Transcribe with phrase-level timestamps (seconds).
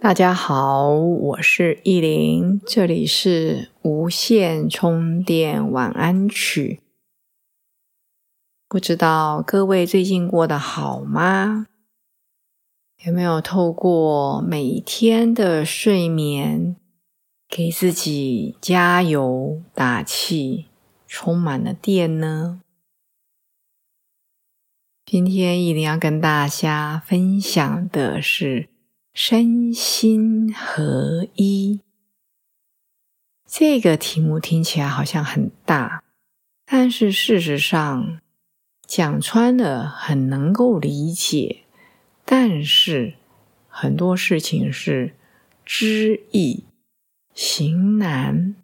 [0.00, 6.80] 大家好，我是意林，这里是无线充电晚安曲。
[8.68, 11.66] 不知道各位最近过得好吗？
[13.04, 16.76] 有没有透过每天的睡眠，
[17.48, 20.66] 给自己加油打气，
[21.08, 22.60] 充满了电呢？
[25.04, 28.68] 今天意林要跟大家分享的是。
[29.20, 31.80] 身心合一，
[33.44, 36.04] 这个题目听起来好像很大，
[36.64, 38.20] 但是事实上
[38.86, 41.64] 讲穿了很能够理解，
[42.24, 43.14] 但是
[43.66, 45.16] 很多事情是
[45.64, 46.62] 知易
[47.34, 48.54] 行难，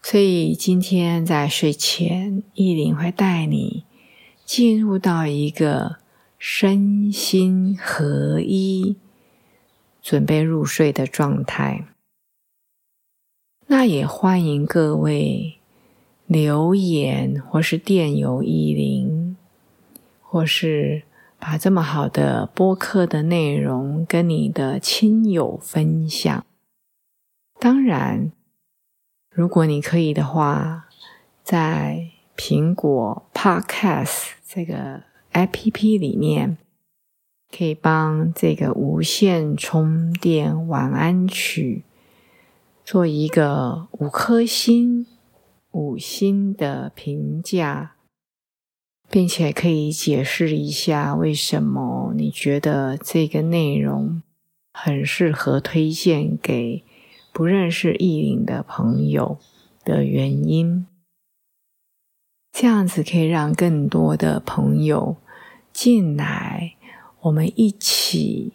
[0.00, 3.84] 所以今天在睡前，意林会带你
[4.46, 5.98] 进入到一个。
[6.38, 8.96] 身心合一，
[10.02, 11.86] 准备入睡的状态。
[13.66, 15.58] 那也欢迎各位
[16.26, 19.36] 留言，或是电邮一零，
[20.20, 21.02] 或是
[21.38, 26.44] 把这么好的播客的内容跟你的亲友分享。
[27.58, 28.30] 当然，
[29.30, 30.88] 如果你可以的话，
[31.42, 35.02] 在苹果 Podcast 这个。
[35.36, 36.56] A P P 里面
[37.54, 41.84] 可以帮这个无线充电晚安曲
[42.82, 45.04] 做一个五颗星
[45.72, 47.96] 五星的评价，
[49.10, 54.22] 并且可以解释一下为什么你觉得这个内容
[54.72, 56.82] 很适合推荐给
[57.34, 59.38] 不认识意林的朋友
[59.84, 60.86] 的原因。
[62.50, 65.18] 这样子可以让更多的朋友。
[65.76, 66.74] 进来，
[67.20, 68.54] 我们一起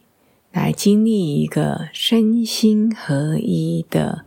[0.51, 4.25] 来经历一个身心合一的、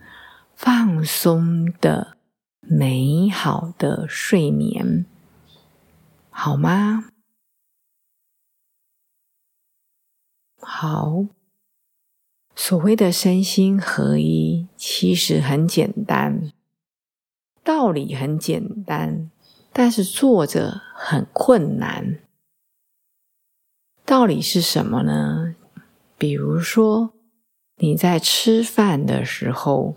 [0.54, 2.16] 放松的、
[2.60, 5.06] 美好的睡眠，
[6.30, 7.06] 好吗？
[10.60, 11.26] 好。
[12.54, 16.52] 所谓的身心合一，其实很简单，
[17.64, 19.32] 道理很简单，
[19.72, 22.20] 但是做着很困难。
[24.14, 25.56] 道理是什么呢？
[26.16, 27.14] 比如说，
[27.78, 29.96] 你在吃饭的时候，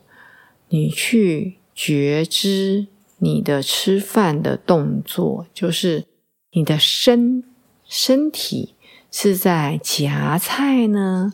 [0.70, 2.88] 你去觉知
[3.20, 6.06] 你的吃饭的动作，就是
[6.54, 7.44] 你的身
[7.86, 8.74] 身体
[9.12, 11.34] 是在夹菜呢，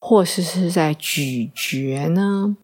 [0.00, 2.56] 或是是在咀嚼呢？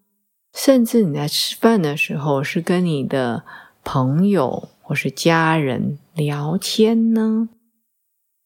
[0.53, 3.45] 甚至你在吃饭的时候是跟你的
[3.85, 7.49] 朋友或是家人聊天呢？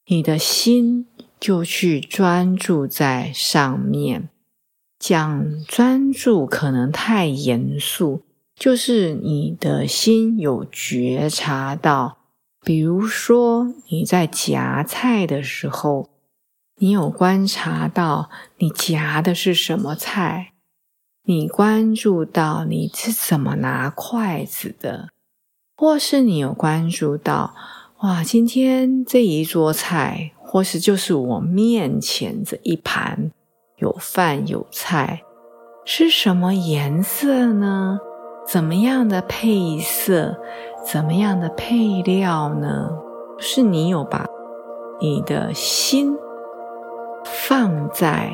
[0.07, 1.07] 你的心
[1.39, 4.29] 就去专注在上面。
[4.97, 8.23] 讲专注可能太严肃，
[8.55, 12.17] 就是你的心有觉察到，
[12.61, 16.09] 比如说你在夹菜的时候，
[16.77, 20.53] 你有观察到你夹的是什么菜，
[21.25, 25.09] 你关注到你是怎么拿筷子的，
[25.75, 27.53] 或是你有关注到。
[27.99, 33.29] 哇，今天这一桌菜，或是就是我面前这一盘
[33.75, 35.21] 有饭有菜，
[35.83, 37.99] 是什么颜色呢？
[38.47, 40.37] 怎么样的配色？
[40.81, 42.89] 怎么样的配料呢？
[43.37, 44.25] 是你有把
[45.01, 46.15] 你的心
[47.25, 48.33] 放在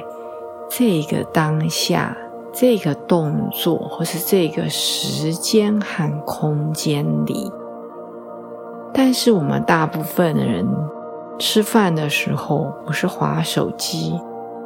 [0.69, 2.15] 这个当下、
[2.53, 7.51] 这个动作，或是这个时间和空间里。
[8.93, 10.67] 但是我们大部分的人
[11.39, 14.19] 吃饭的时候，不是划手机，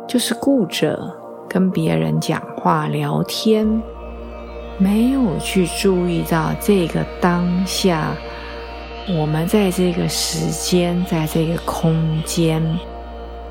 [0.07, 0.99] 就是顾着
[1.47, 3.81] 跟别人讲话聊天，
[4.77, 8.11] 没有去注意到这个当下，
[9.17, 12.61] 我们在这个时间，在这个空间，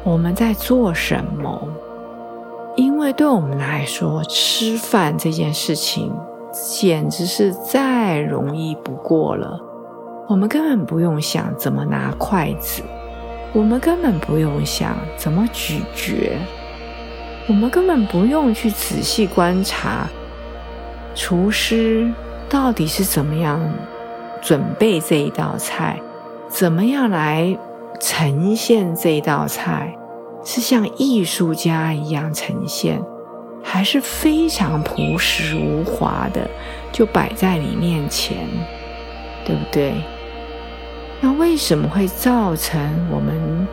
[0.03, 1.69] 我们在做什么？
[2.77, 6.13] 因为对我们来说，吃饭这件事情
[6.53, 9.59] 简直是再容易不过了。
[10.29, 12.83] 我们根本不用想怎么拿筷子，
[13.55, 16.37] 我们根本不用想怎么咀嚼，
[17.47, 20.09] 我们根本不用去仔细观察
[21.15, 22.11] 厨师
[22.49, 23.61] 到底是怎么样
[24.43, 26.01] 准备这一道菜，
[26.49, 27.57] 怎么样来
[28.01, 29.97] 呈现这道菜，
[30.45, 33.01] 是像艺术家一样呈现，
[33.63, 36.51] 还是非常朴实无华的
[36.91, 38.49] 就摆在你面前，
[39.47, 39.95] 对不对？
[41.25, 42.79] 那为什么会造成
[43.11, 43.67] 我们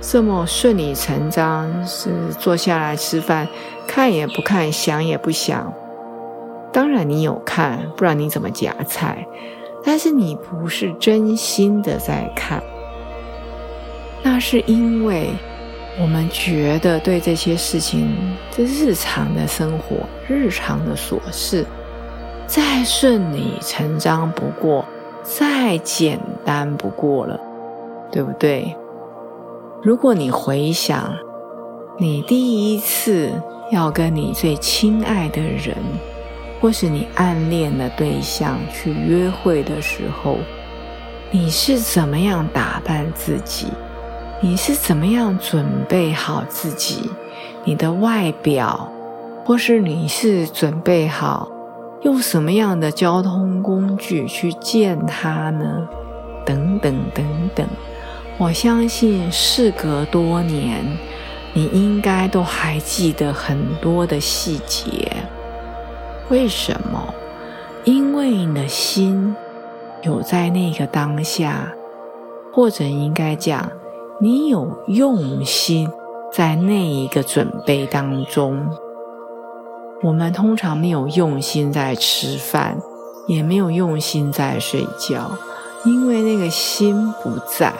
[0.00, 3.46] 这么顺理成章是坐下来吃饭，
[3.86, 5.70] 看也不看，想也不想？
[6.72, 9.28] 当然你有看，不然你怎么夹菜？
[9.84, 12.62] 但是你不是真心的在看，
[14.22, 15.28] 那是因为
[16.00, 18.16] 我们觉得对这些事情，
[18.50, 21.66] 这日常的生活、日常的琐事，
[22.46, 24.86] 再顺理成章不过，
[25.24, 27.40] 再简单不过了，
[28.12, 28.76] 对不对？
[29.82, 31.12] 如果你回想
[31.98, 33.32] 你第一次
[33.72, 35.74] 要跟你最亲爱的人，
[36.60, 40.36] 或是你暗恋的对象去约会的时候，
[41.30, 43.68] 你是怎么样打扮自己？
[44.40, 47.10] 你是怎么样准备好自己？
[47.64, 48.86] 你的外表，
[49.44, 51.48] 或是你是准备好
[52.04, 55.88] 用什么样的交通工具去见他呢？
[56.44, 57.24] 等等等
[57.54, 57.66] 等，
[58.36, 60.84] 我相信事隔多年，
[61.54, 65.10] 你应该都还记得很多的细节。
[66.28, 67.14] 为什么？
[67.84, 69.34] 因为你的心
[70.02, 71.72] 有在那个当下，
[72.52, 73.70] 或者应该讲，
[74.20, 75.88] 你有用心
[76.30, 78.68] 在那一个准备当中。
[80.04, 82.76] 我们通常没有用心在吃饭，
[83.26, 85.30] 也没有用心在睡觉，
[85.86, 87.72] 因为那个心不在，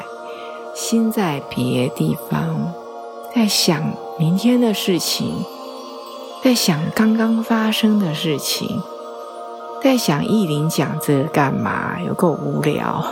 [0.75, 2.73] 心在别地方，
[3.35, 5.45] 在想明天的事情。
[6.43, 8.83] 在想刚刚发生的事情，
[9.83, 12.01] 在想意林讲这个干嘛？
[12.01, 13.05] 有够无聊。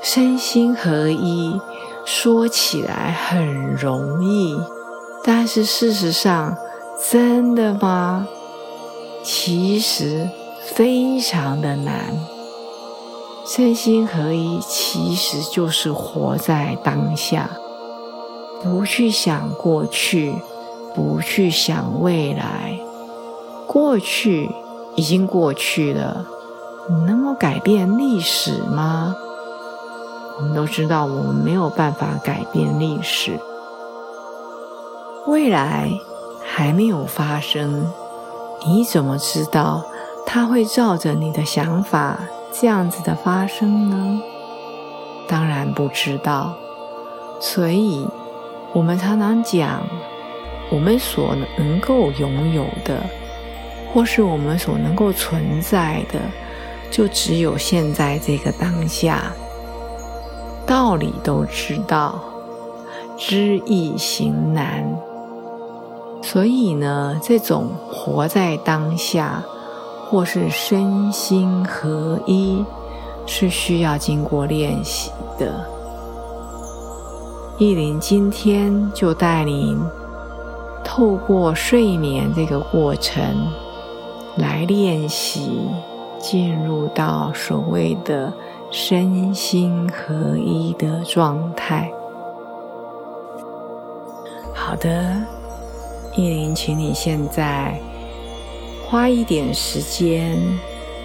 [0.00, 1.60] 身心合一，
[2.04, 4.56] 说起来很容易，
[5.24, 6.56] 但是事实上，
[6.98, 8.26] 真的吗？
[9.22, 10.28] 其实
[10.62, 12.16] 非常的难。
[13.46, 17.50] 身心合一，其实就是活在当下，
[18.62, 20.34] 不去想过去。
[20.94, 22.80] 不去想未来，
[23.66, 24.50] 过去
[24.94, 26.24] 已经过去了，
[26.88, 29.14] 你能够改变历史吗？
[30.38, 33.38] 我们都知道，我们没有办法改变历史。
[35.26, 35.90] 未来
[36.46, 37.86] 还没有发生，
[38.66, 39.84] 你怎么知道
[40.24, 42.18] 它会照着你的想法
[42.52, 44.20] 这样子的发生呢？
[45.28, 46.54] 当然不知道。
[47.40, 48.08] 所以，
[48.72, 49.80] 我们常常讲。
[50.68, 53.00] 我们所能够拥有的，
[53.94, 56.18] 或是我们所能够存在的，
[56.90, 59.32] 就只有现在这个当下。
[60.66, 62.18] 道理都知道，
[63.16, 64.84] 知易行难。
[66.26, 69.44] 所以呢，这种活在当下，
[70.10, 72.64] 或是身心合一，
[73.26, 75.54] 是需要经过练习的。
[77.58, 79.80] 意林今天就带领。
[80.82, 83.22] 透过睡眠这个过程
[84.36, 85.68] 来练习，
[86.18, 88.32] 进入到所谓的
[88.70, 91.90] 身心合一的状态。
[94.54, 95.16] 好的，
[96.16, 97.78] 意林，请你现在
[98.88, 100.36] 花一点时间，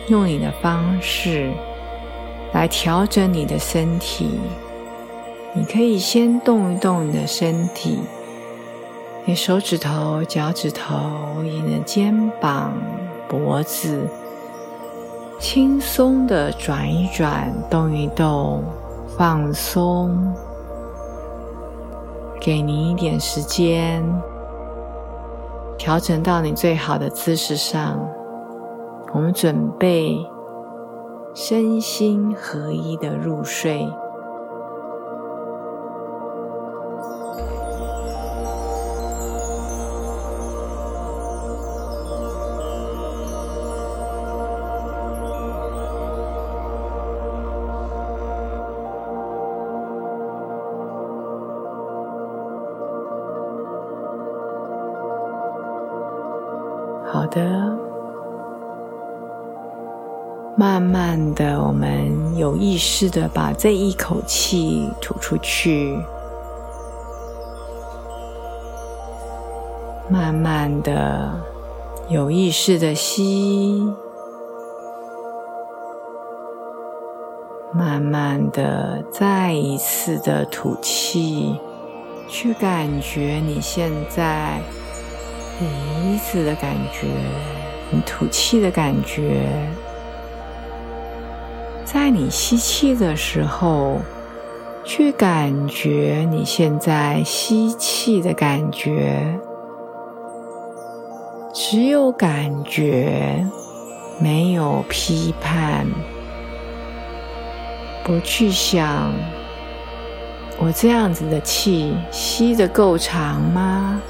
[0.08, 1.52] 用你的方式
[2.54, 4.40] 来调整你的身体。
[5.54, 8.00] 你可以先动一动你的身体。
[9.26, 12.74] 你手指头、脚趾头、你的肩膀、
[13.28, 14.08] 脖子，
[15.40, 18.64] 轻松的转一转、动一动，
[19.18, 20.34] 放松。
[22.40, 24.04] 给你一点时间，
[25.82, 28.00] 调整到你最好的姿势上。
[29.16, 30.16] 我们准备
[31.34, 33.84] 身心合一的入睡。
[57.14, 57.42] 好的，
[60.56, 65.94] 慢慢的，我们有意识的把这一口气吐出去，
[70.10, 71.34] 慢慢的
[72.08, 73.86] 有意识的吸，
[77.74, 81.60] 慢慢的再一次的吐气，
[82.30, 84.62] 去感觉你现在
[85.62, 87.08] 鼻子的感觉，
[87.92, 89.48] 你吐气的感觉。
[91.86, 94.00] 在你吸气的时候，
[94.84, 99.40] 去感觉你现在吸气的感觉，
[101.54, 103.46] 只有感觉，
[104.20, 105.86] 没有批判，
[108.04, 109.14] 不去想
[110.58, 114.02] 我这样子的气吸的够长吗？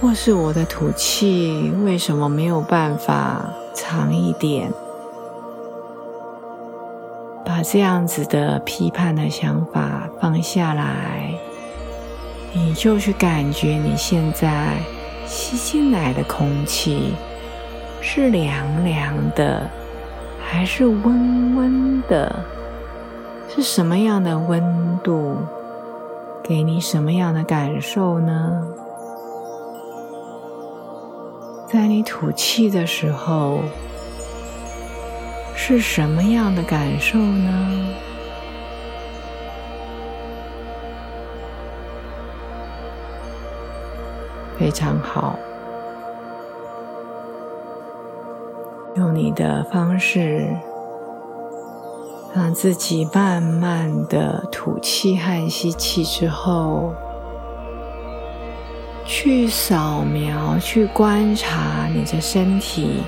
[0.00, 4.70] 或是我的吐气为什么没有办法长一点？
[7.44, 11.32] 把这样子的批判的想法放下来，
[12.52, 14.76] 你就去感觉你现在
[15.26, 17.14] 吸进来的空气
[18.00, 19.62] 是凉凉的，
[20.44, 22.44] 还是温温的？
[23.48, 25.36] 是什么样的温度？
[26.42, 28.62] 给你什么样的感受呢？
[31.66, 33.60] 在你吐气的时候。
[35.58, 37.88] 是什么样的感受呢？
[44.56, 45.36] 非常好，
[48.94, 50.46] 用你的方式，
[52.32, 56.94] 让自己慢慢的吐气和吸气之后，
[59.06, 63.02] 去扫描、去观察你的身体。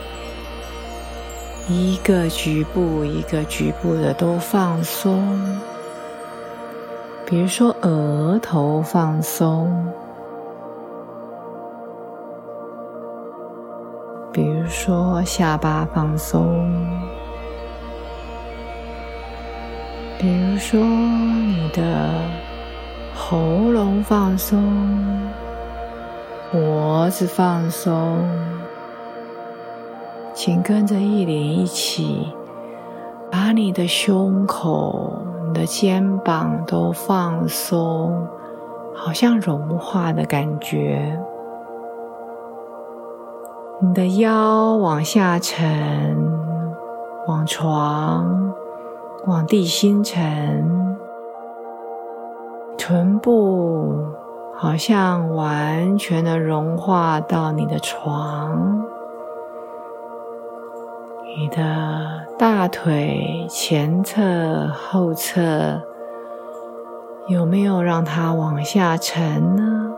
[1.68, 5.60] 一个局部一个局部的都放松，
[7.26, 9.70] 比如说额头放松，
[14.32, 16.72] 比如说下巴放松，
[20.18, 22.08] 比如说你的
[23.14, 23.36] 喉
[23.70, 24.58] 咙放松，
[26.50, 28.26] 脖子放松。
[30.32, 32.32] 请跟着一连一起，
[33.30, 38.26] 把你的胸口、你的肩膀都放松，
[38.94, 41.20] 好像融化的感觉。
[43.80, 46.16] 你的腰往下沉，
[47.26, 48.54] 往床、
[49.26, 50.96] 往地心沉，
[52.78, 54.04] 臀部
[54.60, 58.82] 好像完全的融化到你的床。
[61.36, 65.80] 你的大腿前侧、后侧
[67.28, 69.92] 有没有让它往下沉呢？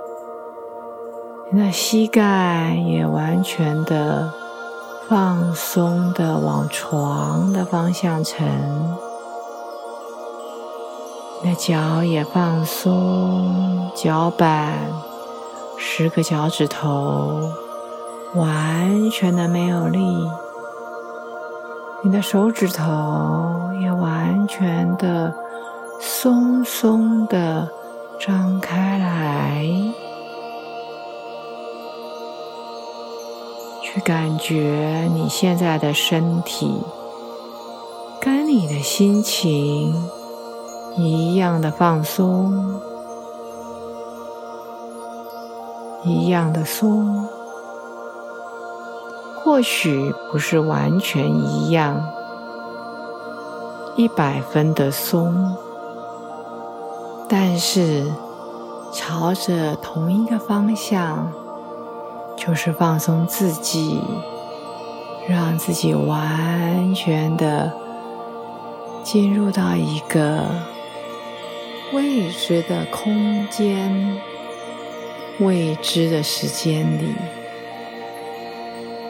[1.50, 4.30] 你的膝盖也完全的
[5.08, 8.46] 放松的往床的方向沉，
[11.42, 14.74] 你的脚也放松，脚板
[15.78, 17.40] 十个脚趾头
[18.34, 19.98] 完全的没有力。
[22.02, 22.84] 你的手指头
[23.80, 25.34] 也完全的
[25.98, 27.66] 松松的
[28.18, 29.66] 张开来，
[33.82, 36.82] 去感觉你现在的身体
[38.20, 39.94] 跟你的心情
[40.96, 42.80] 一样的放松，
[46.04, 47.28] 一样的松。
[49.42, 52.00] 或许不是完全一样，
[53.96, 55.56] 一百分的松，
[57.28, 58.06] 但是
[58.92, 61.32] 朝着同一个方向，
[62.36, 64.00] 就是放松自己，
[65.26, 67.72] 让自己完全的
[69.02, 70.44] 进入到一个
[71.92, 74.20] 未知的空间、
[75.40, 77.14] 未知的时间里。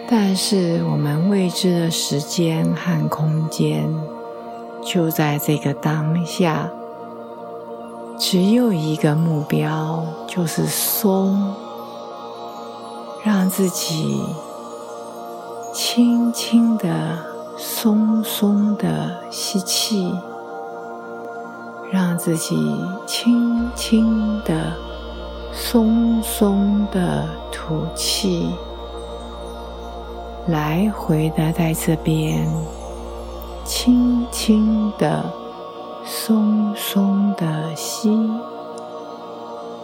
[0.09, 3.89] 但是，我们未知的时间和空间
[4.83, 6.71] 就在这个当下，
[8.19, 11.55] 只有一个目标，就是松，
[13.23, 14.21] 让自己
[15.73, 17.19] 轻轻的、
[17.57, 20.13] 松松的吸气，
[21.91, 22.57] 让自己
[23.07, 24.73] 轻轻的、
[25.53, 28.55] 松松的吐气。
[30.47, 32.49] 来回的在这边，
[33.65, 35.25] 轻轻的、
[36.05, 38.09] 松松的吸，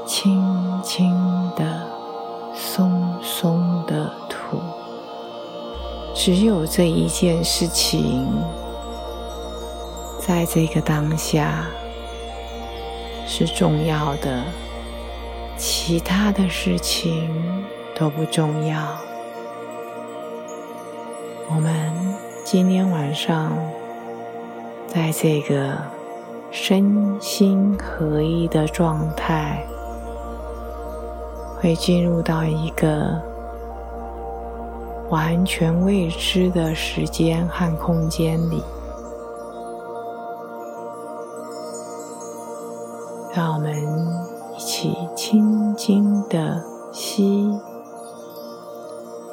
[0.07, 1.13] 轻轻
[1.57, 1.83] 的、
[2.55, 4.59] 松松的吐。
[6.15, 8.27] 只有这一件事情，
[10.19, 11.67] 在这个当下
[13.27, 14.45] 是重要的，
[15.59, 17.29] 其他的事情
[17.95, 18.79] 都不重要。
[21.49, 21.93] 我们
[22.45, 23.53] 今天晚上
[24.87, 25.77] 在这个
[26.51, 29.67] 身心合一的状态，
[31.61, 33.21] 会进入到一个
[35.11, 38.63] 完全未知的时间和空间里。
[43.37, 43.71] 让我们
[44.57, 47.61] 一起轻轻的吸，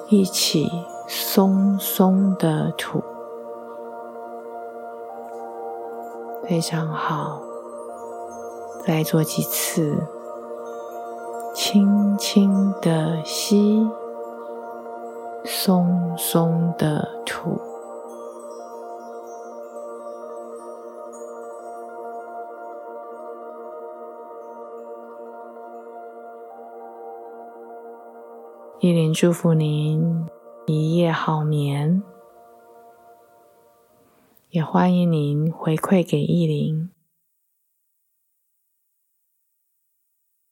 [0.10, 0.69] 一起。
[1.05, 3.03] 松松的吐，
[6.43, 7.41] 非常好。
[8.86, 9.95] 再做几次，
[11.53, 13.86] 轻轻的吸，
[15.43, 17.73] 松松的吐。
[28.83, 30.25] 依琳祝福您。
[30.65, 32.03] 一夜好眠，
[34.49, 36.89] 也欢迎您回馈给意林。